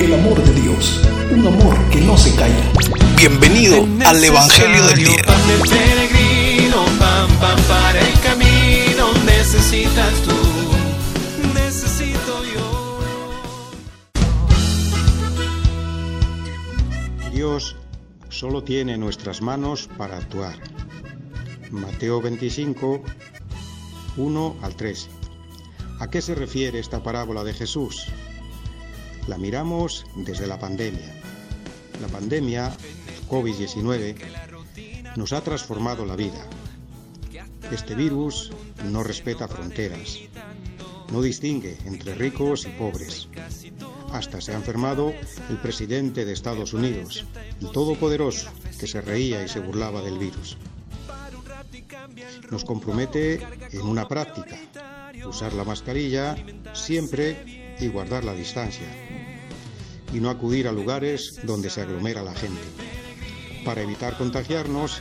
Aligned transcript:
el 0.00 0.14
amor 0.14 0.40
de 0.44 0.60
Dios, 0.60 1.00
un 1.32 1.46
amor 1.46 1.76
que 1.90 2.00
no 2.00 2.16
se 2.16 2.34
calla. 2.36 2.72
Bienvenido 3.16 3.84
al 4.06 4.22
Evangelio 4.22 4.86
del 4.86 4.96
Día. 4.96 5.16
peregrino, 5.68 6.84
pan, 6.98 7.28
pan 7.40 7.58
para 7.66 8.00
el 8.00 8.20
camino, 8.20 9.12
necesitas 9.26 10.12
tú, 10.22 10.36
necesito 11.52 12.44
yo. 12.54 13.00
Dios 17.32 17.74
solo 18.28 18.62
tiene 18.62 18.96
nuestras 18.98 19.42
manos 19.42 19.88
para 19.96 20.18
actuar. 20.18 20.54
Mateo 21.72 22.22
25, 22.22 23.02
1 24.16 24.56
al 24.62 24.76
3. 24.76 25.08
¿A 25.98 26.08
qué 26.08 26.22
se 26.22 26.36
refiere 26.36 26.78
esta 26.78 27.02
parábola 27.02 27.42
de 27.42 27.52
Jesús? 27.52 28.06
La 29.28 29.36
miramos 29.36 30.06
desde 30.16 30.46
la 30.46 30.58
pandemia. 30.58 31.14
La 32.00 32.08
pandemia, 32.08 32.74
COVID-19, 33.28 34.16
nos 35.16 35.34
ha 35.34 35.42
transformado 35.42 36.06
la 36.06 36.16
vida. 36.16 36.46
Este 37.70 37.94
virus 37.94 38.50
no 38.86 39.02
respeta 39.02 39.46
fronteras, 39.46 40.18
no 41.12 41.20
distingue 41.20 41.76
entre 41.84 42.14
ricos 42.14 42.64
y 42.64 42.70
pobres. 42.70 43.28
Hasta 44.12 44.40
se 44.40 44.52
ha 44.52 44.56
enfermado 44.56 45.12
el 45.50 45.58
presidente 45.58 46.24
de 46.24 46.32
Estados 46.32 46.72
Unidos, 46.72 47.26
el 47.60 47.70
todopoderoso, 47.70 48.50
que 48.80 48.86
se 48.86 49.02
reía 49.02 49.44
y 49.44 49.48
se 49.48 49.60
burlaba 49.60 50.00
del 50.00 50.18
virus. 50.18 50.56
Nos 52.50 52.64
compromete 52.64 53.46
en 53.72 53.82
una 53.82 54.08
práctica, 54.08 54.56
usar 55.26 55.52
la 55.52 55.64
mascarilla 55.64 56.34
siempre 56.72 57.67
y 57.80 57.88
guardar 57.88 58.24
la 58.24 58.34
distancia, 58.34 58.86
y 60.12 60.20
no 60.20 60.30
acudir 60.30 60.68
a 60.68 60.72
lugares 60.72 61.40
donde 61.44 61.70
se 61.70 61.82
aglomera 61.82 62.22
la 62.22 62.34
gente, 62.34 62.60
para 63.64 63.82
evitar 63.82 64.16
contagiarnos 64.16 65.00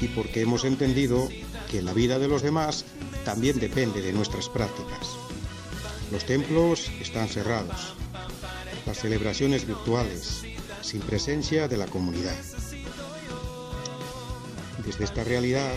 y 0.00 0.08
porque 0.08 0.42
hemos 0.42 0.64
entendido 0.64 1.28
que 1.70 1.82
la 1.82 1.92
vida 1.92 2.18
de 2.18 2.28
los 2.28 2.42
demás 2.42 2.84
también 3.24 3.58
depende 3.58 4.00
de 4.00 4.12
nuestras 4.12 4.48
prácticas. 4.48 5.08
Los 6.10 6.24
templos 6.24 6.90
están 7.00 7.28
cerrados, 7.28 7.94
las 8.86 8.98
celebraciones 8.98 9.66
virtuales, 9.66 10.42
sin 10.80 11.00
presencia 11.00 11.68
de 11.68 11.76
la 11.76 11.86
comunidad. 11.86 12.36
Desde 14.86 15.04
esta 15.04 15.24
realidad, 15.24 15.74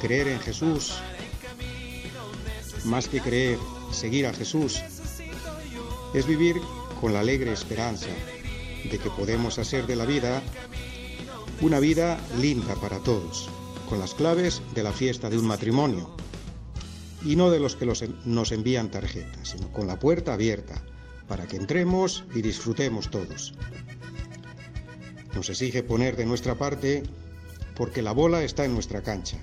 creer 0.00 0.28
en 0.28 0.40
Jesús, 0.40 0.94
más 2.84 3.08
que 3.08 3.20
creer, 3.20 3.58
seguir 3.92 4.26
a 4.26 4.34
Jesús, 4.34 4.82
es 6.14 6.26
vivir 6.26 6.60
con 7.00 7.12
la 7.12 7.20
alegre 7.20 7.52
esperanza 7.52 8.08
de 8.84 8.98
que 8.98 9.10
podemos 9.10 9.58
hacer 9.58 9.86
de 9.86 9.96
la 9.96 10.06
vida 10.06 10.42
una 11.60 11.78
vida 11.78 12.18
linda 12.40 12.74
para 12.76 12.98
todos, 12.98 13.48
con 13.88 13.98
las 13.98 14.14
claves 14.14 14.62
de 14.74 14.82
la 14.82 14.92
fiesta 14.92 15.28
de 15.28 15.38
un 15.38 15.46
matrimonio, 15.46 16.10
y 17.24 17.36
no 17.36 17.50
de 17.50 17.60
los 17.60 17.76
que 17.76 17.86
nos 18.24 18.52
envían 18.52 18.90
tarjetas, 18.90 19.48
sino 19.48 19.70
con 19.72 19.86
la 19.86 19.98
puerta 19.98 20.34
abierta 20.34 20.82
para 21.28 21.46
que 21.46 21.56
entremos 21.56 22.24
y 22.34 22.42
disfrutemos 22.42 23.10
todos. 23.10 23.54
Nos 25.34 25.48
exige 25.50 25.82
poner 25.82 26.16
de 26.16 26.26
nuestra 26.26 26.56
parte 26.56 27.02
porque 27.76 28.02
la 28.02 28.12
bola 28.12 28.42
está 28.42 28.64
en 28.64 28.74
nuestra 28.74 29.02
cancha, 29.02 29.38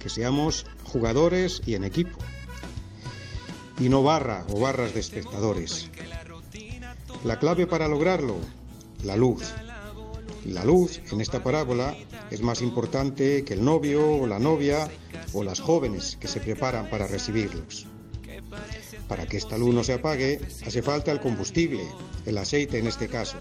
que 0.00 0.08
seamos 0.08 0.66
jugadores 0.84 1.62
y 1.64 1.74
en 1.74 1.84
equipo, 1.84 2.18
y 3.78 3.88
no 3.88 4.02
barra 4.02 4.44
o 4.50 4.60
barras 4.60 4.94
de 4.94 5.00
espectadores. 5.00 5.90
La 7.24 7.38
clave 7.38 7.66
para 7.66 7.88
lograrlo, 7.88 8.36
la 9.02 9.16
luz. 9.16 9.52
La 10.44 10.64
luz 10.64 11.00
en 11.10 11.20
esta 11.20 11.42
parábola 11.42 11.96
es 12.30 12.42
más 12.42 12.60
importante 12.60 13.44
que 13.44 13.54
el 13.54 13.64
novio 13.64 14.16
o 14.16 14.26
la 14.26 14.38
novia 14.38 14.88
o 15.32 15.42
las 15.42 15.60
jóvenes 15.60 16.16
que 16.20 16.28
se 16.28 16.40
preparan 16.40 16.90
para 16.90 17.06
recibirlos. 17.06 17.86
Para 19.08 19.26
que 19.26 19.36
esta 19.36 19.58
luz 19.58 19.74
no 19.74 19.84
se 19.84 19.94
apague, 19.94 20.40
hace 20.66 20.82
falta 20.82 21.12
el 21.12 21.20
combustible, 21.20 21.86
el 22.26 22.38
aceite 22.38 22.78
en 22.78 22.86
este 22.86 23.08
caso. 23.08 23.38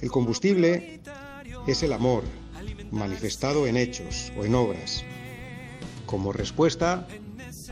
El 0.00 0.10
combustible 0.10 1.00
es 1.66 1.82
el 1.82 1.92
amor, 1.92 2.24
manifestado 2.90 3.66
en 3.66 3.76
hechos 3.76 4.32
o 4.36 4.44
en 4.44 4.54
obras, 4.54 5.04
como 6.06 6.32
respuesta 6.32 7.06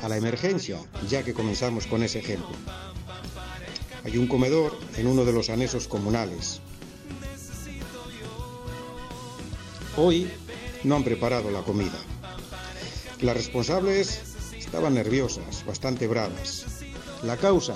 a 0.07 0.09
la 0.09 0.17
emergencia, 0.17 0.79
ya 1.09 1.25
que 1.25 1.35
comenzamos 1.35 1.89
con 1.89 2.05
ese 2.05 2.21
ejemplo. 2.21 2.55
Hay 4.05 4.17
un 4.17 4.29
comedor 4.29 4.79
en 4.97 5.09
uno 5.09 5.25
de 5.25 5.33
los 5.33 5.51
anexos 5.51 5.89
comunales. 5.89 6.61
Hoy 9.97 10.31
no 10.85 10.95
han 10.95 11.03
preparado 11.03 11.51
la 11.51 11.63
comida. 11.63 11.99
Las 13.21 13.37
responsables 13.37 14.21
estaban 14.57 14.95
nerviosas, 14.95 15.67
bastante 15.67 16.07
bravas. 16.07 16.85
La 17.25 17.37
causa, 17.37 17.75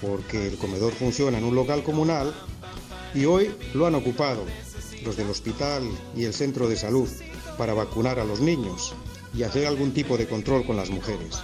porque 0.00 0.48
el 0.48 0.58
comedor 0.58 0.92
funciona 0.92 1.38
en 1.38 1.44
un 1.44 1.54
local 1.54 1.84
comunal 1.84 2.34
y 3.14 3.24
hoy 3.26 3.54
lo 3.72 3.86
han 3.86 3.94
ocupado 3.94 4.44
los 5.04 5.16
del 5.16 5.30
hospital 5.30 5.88
y 6.16 6.24
el 6.24 6.34
centro 6.34 6.68
de 6.68 6.76
salud 6.76 7.08
para 7.56 7.72
vacunar 7.72 8.18
a 8.18 8.24
los 8.24 8.40
niños 8.40 8.96
y 9.34 9.42
hacer 9.42 9.66
algún 9.66 9.92
tipo 9.92 10.16
de 10.16 10.26
control 10.26 10.66
con 10.66 10.76
las 10.76 10.90
mujeres. 10.90 11.42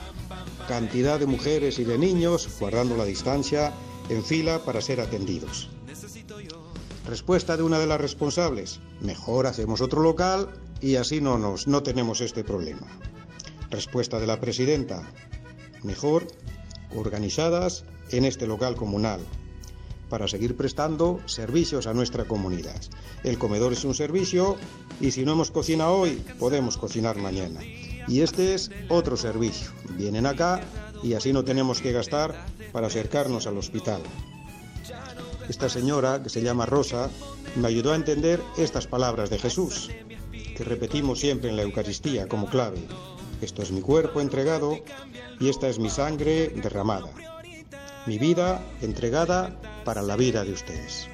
Cantidad 0.68 1.18
de 1.18 1.26
mujeres 1.26 1.78
y 1.78 1.84
de 1.84 1.98
niños 1.98 2.48
guardando 2.58 2.96
la 2.96 3.04
distancia 3.04 3.72
en 4.08 4.24
fila 4.24 4.64
para 4.64 4.80
ser 4.80 5.00
atendidos. 5.00 5.68
Respuesta 7.06 7.56
de 7.56 7.62
una 7.62 7.78
de 7.78 7.86
las 7.86 8.00
responsables, 8.00 8.80
mejor 9.00 9.46
hacemos 9.46 9.80
otro 9.80 10.02
local 10.02 10.48
y 10.80 10.96
así 10.96 11.20
no 11.20 11.38
nos 11.38 11.68
no 11.68 11.82
tenemos 11.82 12.20
este 12.20 12.42
problema. 12.42 12.86
Respuesta 13.70 14.18
de 14.18 14.26
la 14.26 14.40
presidenta, 14.40 15.08
mejor 15.82 16.26
organizadas 16.94 17.84
en 18.10 18.24
este 18.24 18.46
local 18.46 18.74
comunal 18.74 19.20
para 20.08 20.28
seguir 20.28 20.56
prestando 20.56 21.20
servicios 21.26 21.86
a 21.86 21.94
nuestra 21.94 22.24
comunidad. 22.24 22.80
El 23.24 23.38
comedor 23.38 23.72
es 23.72 23.84
un 23.84 23.94
servicio 23.94 24.56
y 25.00 25.10
si 25.10 25.24
no 25.24 25.32
hemos 25.32 25.50
cocinado 25.50 25.94
hoy, 25.94 26.22
podemos 26.38 26.76
cocinar 26.76 27.16
mañana. 27.16 27.60
Y 28.08 28.20
este 28.20 28.54
es 28.54 28.70
otro 28.88 29.16
servicio. 29.16 29.70
Vienen 29.96 30.26
acá 30.26 30.60
y 31.02 31.14
así 31.14 31.32
no 31.32 31.44
tenemos 31.44 31.80
que 31.80 31.92
gastar 31.92 32.34
para 32.72 32.86
acercarnos 32.86 33.46
al 33.46 33.58
hospital. 33.58 34.02
Esta 35.48 35.68
señora, 35.68 36.22
que 36.22 36.28
se 36.28 36.42
llama 36.42 36.66
Rosa, 36.66 37.08
me 37.56 37.68
ayudó 37.68 37.92
a 37.92 37.96
entender 37.96 38.42
estas 38.56 38.86
palabras 38.86 39.30
de 39.30 39.38
Jesús, 39.38 39.90
que 40.56 40.64
repetimos 40.64 41.20
siempre 41.20 41.50
en 41.50 41.56
la 41.56 41.62
Eucaristía 41.62 42.28
como 42.28 42.48
clave. 42.48 42.78
Esto 43.40 43.62
es 43.62 43.70
mi 43.70 43.80
cuerpo 43.80 44.20
entregado 44.20 44.78
y 45.38 45.48
esta 45.48 45.68
es 45.68 45.78
mi 45.78 45.90
sangre 45.90 46.48
derramada. 46.48 47.10
Mi 48.06 48.18
vida 48.18 48.64
entregada 48.82 49.56
para 49.86 50.02
la 50.02 50.16
vida 50.16 50.44
de 50.44 50.52
ustedes. 50.52 51.06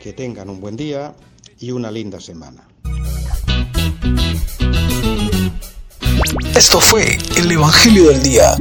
Que 0.00 0.14
tengan 0.14 0.48
un 0.48 0.60
buen 0.60 0.76
día 0.76 1.14
y 1.60 1.70
una 1.72 1.90
linda 1.90 2.18
semana. 2.18 2.66
Esto 6.56 6.80
fue 6.80 7.18
el 7.36 7.52
Evangelio 7.52 8.08
del 8.08 8.22
Día. 8.22 8.56